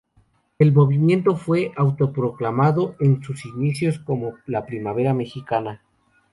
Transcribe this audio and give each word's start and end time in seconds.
El 0.57 0.73
movimiento 0.73 1.35
fue 1.35 1.73
autoproclamado 1.77 2.95
en 2.99 3.21
sus 3.21 3.45
inicios 3.45 3.99
como 3.99 4.33
la 4.47 4.65
Primavera 4.65 5.13
Mexicana. 5.13 5.83